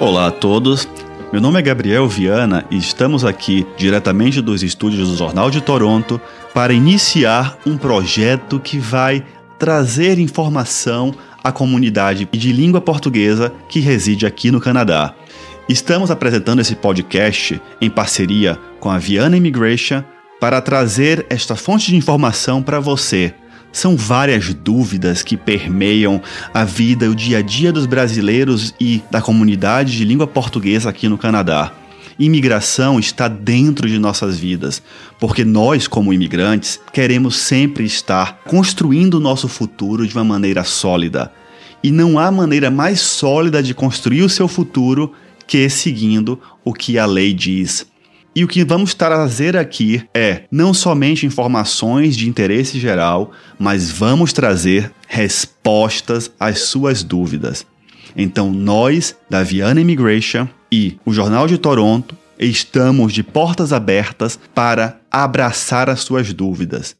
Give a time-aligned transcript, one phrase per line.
[0.00, 0.88] Olá a todos.
[1.32, 6.20] Meu nome é Gabriel Viana e estamos aqui diretamente dos estúdios do Jornal de Toronto
[6.54, 9.26] para iniciar um projeto que vai
[9.58, 15.16] trazer informação à comunidade de língua portuguesa que reside aqui no Canadá.
[15.68, 20.04] Estamos apresentando esse podcast em parceria com a Viana Immigration
[20.40, 23.34] para trazer esta fonte de informação para você.
[23.72, 26.20] São várias dúvidas que permeiam
[26.52, 30.90] a vida e o dia a dia dos brasileiros e da comunidade de língua portuguesa
[30.90, 31.72] aqui no Canadá.
[32.18, 34.82] Imigração está dentro de nossas vidas,
[35.20, 41.30] porque nós, como imigrantes, queremos sempre estar construindo o nosso futuro de uma maneira sólida.
[41.80, 45.12] E não há maneira mais sólida de construir o seu futuro
[45.46, 47.86] que seguindo o que a lei diz.
[48.38, 54.32] E o que vamos trazer aqui é não somente informações de interesse geral, mas vamos
[54.32, 57.66] trazer respostas às suas dúvidas.
[58.16, 65.00] Então, nós, da Viana Immigration e o Jornal de Toronto, estamos de portas abertas para
[65.10, 66.94] abraçar as suas dúvidas.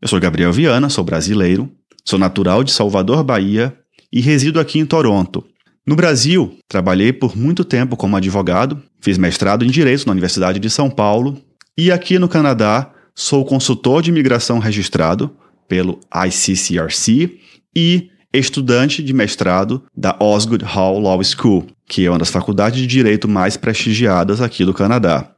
[0.00, 1.68] Eu sou Gabriel Viana, sou brasileiro,
[2.04, 3.76] sou natural de Salvador, Bahia
[4.12, 5.44] e resido aqui em Toronto.
[5.88, 10.68] No Brasil, trabalhei por muito tempo como advogado, fiz mestrado em Direito na Universidade de
[10.68, 11.40] São Paulo
[11.78, 15.34] e aqui no Canadá sou consultor de imigração registrado
[15.66, 17.38] pelo ICCRC
[17.74, 22.86] e estudante de mestrado da Osgood Hall Law School, que é uma das faculdades de
[22.86, 25.36] direito mais prestigiadas aqui do Canadá.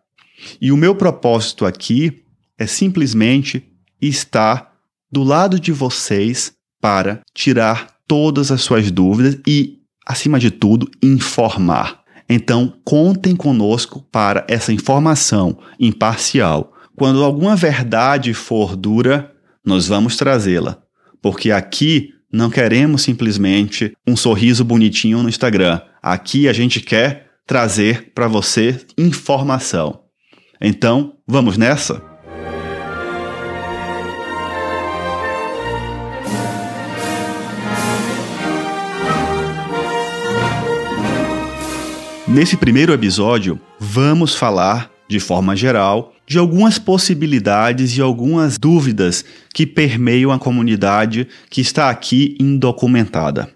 [0.61, 2.25] E o meu propósito aqui
[2.59, 3.63] é simplesmente
[4.03, 4.73] estar
[5.13, 9.80] do lado de vocês para tirar todas as suas dúvidas e
[10.11, 12.01] acima de tudo, informar.
[12.29, 16.73] Então, contem conosco para essa informação imparcial.
[16.97, 19.33] Quando alguma verdade for dura,
[19.65, 20.79] nós vamos trazê-la,
[21.21, 25.81] porque aqui não queremos simplesmente um sorriso bonitinho no Instagram.
[26.03, 30.03] Aqui a gente quer trazer para você informação.
[30.61, 32.10] Então, vamos nessa?
[42.31, 49.67] Nesse primeiro episódio, vamos falar, de forma geral, de algumas possibilidades e algumas dúvidas que
[49.67, 53.51] permeiam a comunidade que está aqui indocumentada.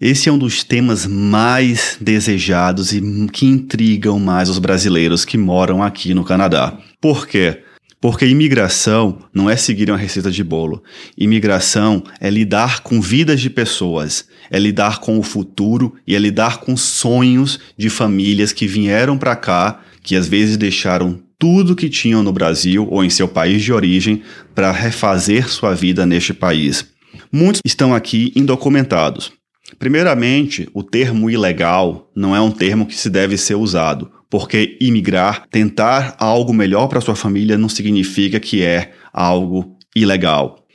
[0.00, 3.00] Esse é um dos temas mais desejados e
[3.32, 6.76] que intrigam mais os brasileiros que moram aqui no Canadá.
[7.00, 7.62] Por quê?
[8.00, 10.82] Porque imigração não é seguir uma receita de bolo.
[11.16, 16.58] Imigração é lidar com vidas de pessoas, é lidar com o futuro e é lidar
[16.58, 22.22] com sonhos de famílias que vieram para cá, que às vezes deixaram tudo que tinham
[22.22, 24.22] no Brasil ou em seu país de origem
[24.54, 26.86] para refazer sua vida neste país.
[27.32, 29.32] Muitos estão aqui indocumentados.
[29.78, 35.46] Primeiramente, o termo ilegal não é um termo que se deve ser usado porque imigrar,
[35.50, 40.66] tentar algo melhor para sua família não significa que é algo ilegal.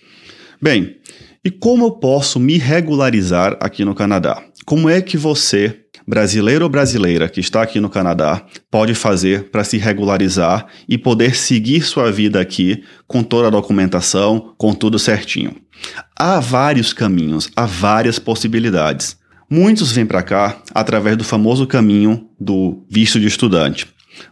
[0.62, 0.98] Bem,
[1.46, 4.42] e como eu posso me regularizar aqui no Canadá?
[4.66, 9.66] Como é que você, brasileiro ou brasileira que está aqui no Canadá, pode fazer para
[9.66, 15.54] se regularizar e poder seguir sua vida aqui com toda a documentação, com tudo certinho?
[16.16, 19.18] Há vários caminhos, há várias possibilidades.
[19.56, 23.86] Muitos vêm para cá através do famoso caminho do visto de estudante.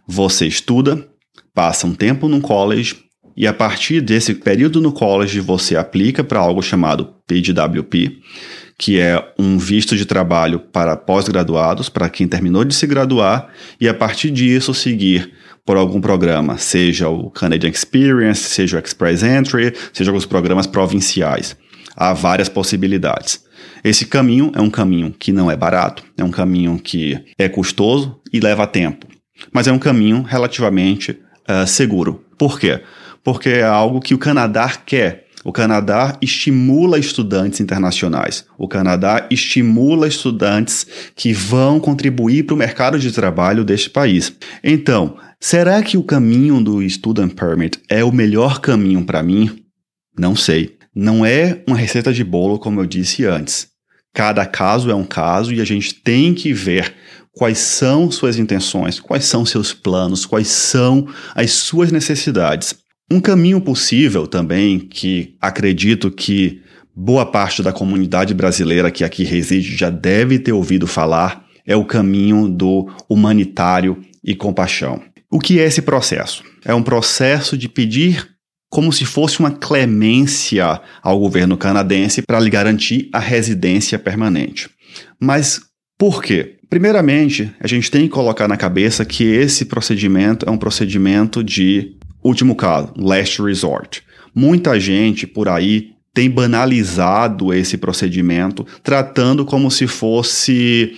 [0.08, 1.08] Você estuda,
[1.54, 2.96] passa um tempo no college
[3.38, 8.18] e a partir desse período no college você aplica para algo chamado PGWP,
[8.80, 13.48] que é um visto de trabalho para pós-graduados, para quem terminou de se graduar
[13.80, 15.34] e a partir disso seguir
[15.64, 21.56] por algum programa, seja o Canadian Experience, seja o Express Entry, seja alguns programas provinciais.
[21.96, 23.51] Há várias possibilidades.
[23.84, 28.20] Esse caminho é um caminho que não é barato, é um caminho que é custoso
[28.32, 29.08] e leva tempo,
[29.52, 32.24] mas é um caminho relativamente uh, seguro.
[32.38, 32.82] Por quê?
[33.24, 35.28] Porque é algo que o Canadá quer.
[35.44, 38.46] O Canadá estimula estudantes internacionais.
[38.60, 40.86] O Canadá estimula estudantes
[41.16, 44.32] que vão contribuir para o mercado de trabalho deste país.
[44.64, 49.64] Então, será que o caminho do Student Permit é o melhor caminho para mim?
[50.18, 50.78] Não sei.
[50.94, 53.71] Não é uma receita de bolo, como eu disse antes.
[54.14, 56.94] Cada caso é um caso e a gente tem que ver
[57.34, 62.76] quais são suas intenções, quais são seus planos, quais são as suas necessidades.
[63.10, 66.62] Um caminho possível também, que acredito que
[66.96, 71.86] boa parte da comunidade brasileira que aqui reside já deve ter ouvido falar, é o
[71.86, 75.02] caminho do humanitário e compaixão.
[75.30, 76.44] O que é esse processo?
[76.66, 78.31] É um processo de pedir
[78.72, 84.70] como se fosse uma clemência ao governo canadense para lhe garantir a residência permanente.
[85.20, 85.60] Mas
[86.00, 86.56] por quê?
[86.70, 91.98] Primeiramente, a gente tem que colocar na cabeça que esse procedimento é um procedimento de
[92.24, 94.04] último caso, last resort.
[94.34, 100.98] Muita gente por aí tem banalizado esse procedimento, tratando como se fosse,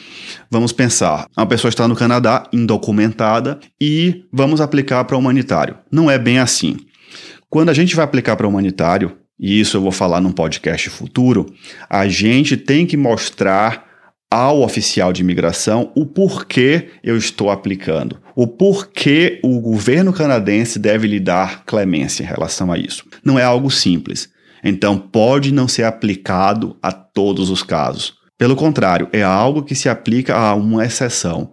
[0.50, 5.76] vamos pensar, uma pessoa está no Canadá indocumentada e vamos aplicar para humanitário.
[5.92, 6.78] Não é bem assim.
[7.54, 11.46] Quando a gente vai aplicar para humanitário, e isso eu vou falar num podcast futuro,
[11.88, 13.86] a gente tem que mostrar
[14.28, 21.06] ao oficial de imigração o porquê eu estou aplicando, o porquê o governo canadense deve
[21.06, 23.06] lhe dar clemência em relação a isso.
[23.24, 24.30] Não é algo simples.
[24.64, 28.16] Então, pode não ser aplicado a todos os casos.
[28.36, 31.53] Pelo contrário, é algo que se aplica a uma exceção.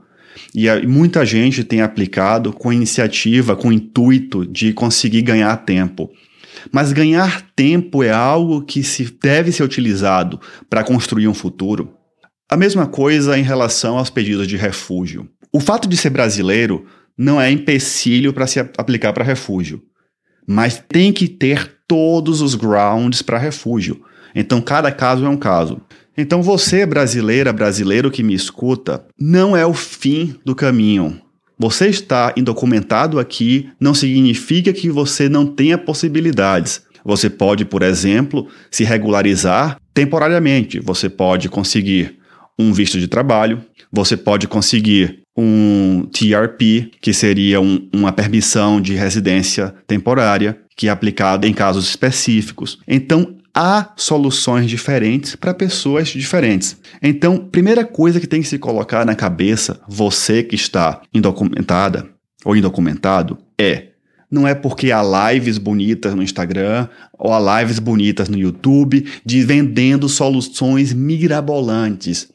[0.54, 6.10] E muita gente tem aplicado com iniciativa, com intuito de conseguir ganhar tempo.
[6.72, 11.94] Mas ganhar tempo é algo que se deve ser utilizado para construir um futuro.
[12.48, 15.28] A mesma coisa em relação aos pedidos de refúgio.
[15.52, 16.84] O fato de ser brasileiro
[17.16, 19.82] não é empecilho para se aplicar para refúgio,
[20.46, 24.02] mas tem que ter todos os grounds para refúgio.
[24.34, 25.80] Então, cada caso é um caso.
[26.20, 31.18] Então, você, brasileira, brasileiro que me escuta, não é o fim do caminho.
[31.58, 36.82] Você está indocumentado aqui não significa que você não tenha possibilidades.
[37.04, 40.80] Você pode, por exemplo, se regularizar temporariamente.
[40.80, 42.18] Você pode conseguir
[42.58, 48.94] um visto de trabalho, você pode conseguir um TRP, que seria um, uma permissão de
[48.94, 52.78] residência temporária, que é aplicada em casos específicos.
[52.86, 56.78] Então, há soluções diferentes para pessoas diferentes.
[57.02, 62.08] Então, primeira coisa que tem que se colocar na cabeça, você que está indocumentada
[62.42, 63.88] ou indocumentado, é
[64.30, 65.02] não é porque há
[65.32, 72.28] lives bonitas no Instagram ou há lives bonitas no YouTube de vendendo soluções mirabolantes.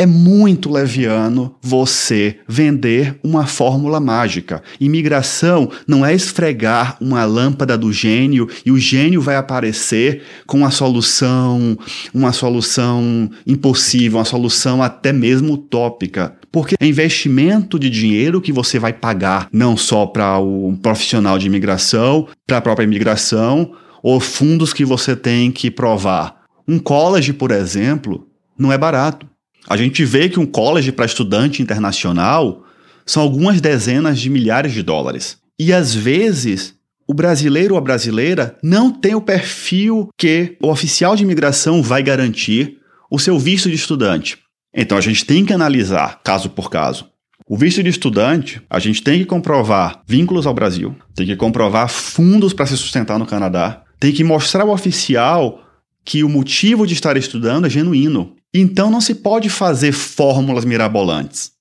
[0.00, 4.62] É muito leviano você vender uma fórmula mágica.
[4.78, 10.70] Imigração não é esfregar uma lâmpada do gênio e o gênio vai aparecer com uma
[10.70, 11.76] solução,
[12.14, 16.36] uma solução impossível, uma solução até mesmo utópica.
[16.52, 21.48] Porque é investimento de dinheiro que você vai pagar não só para o profissional de
[21.48, 26.42] imigração, para a própria imigração, ou fundos que você tem que provar.
[26.68, 29.26] Um college, por exemplo, não é barato.
[29.66, 32.64] A gente vê que um college para estudante internacional
[33.04, 35.38] são algumas dezenas de milhares de dólares.
[35.58, 36.74] E às vezes
[37.06, 42.02] o brasileiro ou a brasileira não tem o perfil que o oficial de imigração vai
[42.02, 42.76] garantir
[43.10, 44.38] o seu visto de estudante.
[44.74, 47.08] Então a gente tem que analisar caso por caso.
[47.48, 51.88] O visto de estudante, a gente tem que comprovar vínculos ao Brasil, tem que comprovar
[51.88, 55.64] fundos para se sustentar no Canadá, tem que mostrar ao oficial
[56.04, 58.36] que o motivo de estar estudando é genuíno.
[58.52, 61.52] Então não se pode fazer fórmulas mirabolantes.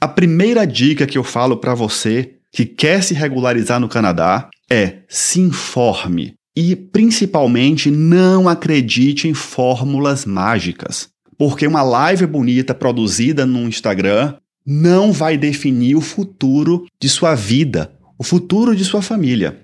[0.00, 5.00] A primeira dica que eu falo para você que quer se regularizar no Canadá é
[5.08, 11.08] se informe e principalmente não acredite em fórmulas mágicas.
[11.38, 14.34] Porque uma live bonita produzida no Instagram
[14.64, 19.60] não vai definir o futuro de sua vida, o futuro de sua família.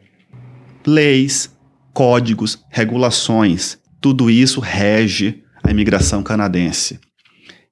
[0.87, 1.51] Leis,
[1.93, 6.99] códigos, regulações, tudo isso rege a imigração canadense.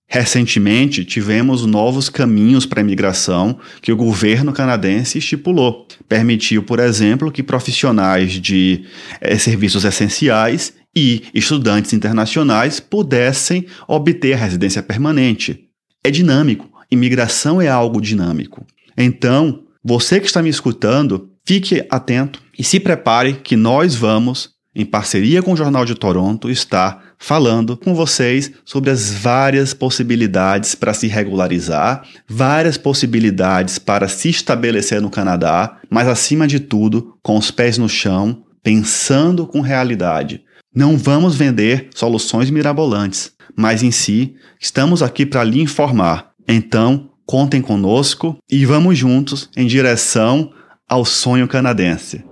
[0.06, 5.88] Recentemente, tivemos novos caminhos para a imigração que o governo canadense estipulou.
[6.08, 8.84] Permitiu, por exemplo, que profissionais de
[9.20, 15.64] eh, serviços essenciais e estudantes internacionais pudessem obter a residência permanente.
[16.04, 16.70] É dinâmico.
[16.90, 18.64] Imigração é algo dinâmico.
[18.96, 24.84] Então, você que está me escutando, fique atento e se prepare que nós vamos em
[24.84, 30.94] parceria com o Jornal de Toronto, está falando com vocês sobre as várias possibilidades para
[30.94, 37.50] se regularizar, várias possibilidades para se estabelecer no Canadá, mas acima de tudo, com os
[37.50, 40.42] pés no chão, pensando com realidade.
[40.74, 46.32] Não vamos vender soluções mirabolantes, mas em si, estamos aqui para lhe informar.
[46.46, 50.52] Então, contem conosco e vamos juntos em direção
[50.88, 52.24] ao sonho canadense.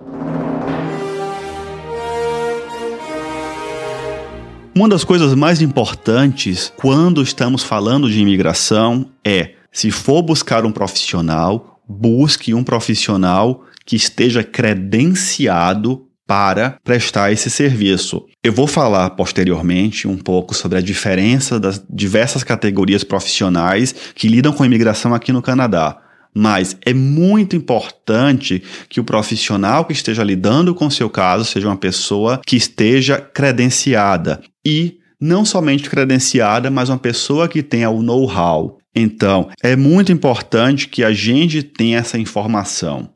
[4.77, 10.71] Uma das coisas mais importantes quando estamos falando de imigração é, se for buscar um
[10.71, 18.25] profissional, busque um profissional que esteja credenciado para prestar esse serviço.
[18.43, 24.51] Eu vou falar posteriormente um pouco sobre a diferença das diversas categorias profissionais que lidam
[24.51, 26.01] com imigração aqui no Canadá.
[26.37, 31.67] Mas é muito importante que o profissional que esteja lidando com o seu caso seja
[31.67, 38.03] uma pessoa que esteja credenciada e não somente credenciada, mas uma pessoa que tenha o
[38.03, 38.77] know-how.
[38.93, 43.09] Então, é muito importante que a gente tenha essa informação.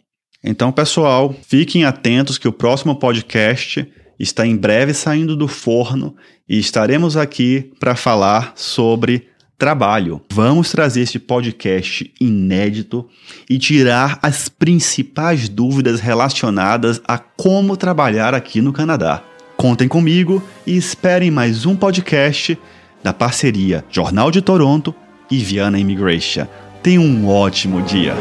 [0.43, 3.85] Então, pessoal, fiquem atentos que o próximo podcast
[4.17, 6.15] está em breve saindo do forno
[6.47, 9.27] e estaremos aqui para falar sobre
[9.60, 10.22] trabalho.
[10.32, 13.08] Vamos trazer este podcast inédito
[13.48, 19.22] e tirar as principais dúvidas relacionadas a como trabalhar aqui no Canadá.
[19.58, 22.58] Contem comigo e esperem mais um podcast
[23.04, 24.96] da parceria Jornal de Toronto
[25.30, 26.48] e Viana Immigration.
[26.82, 28.16] Tenha um ótimo dia!